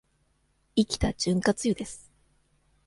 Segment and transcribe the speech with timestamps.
[0.75, 2.09] 生きた潤滑油です。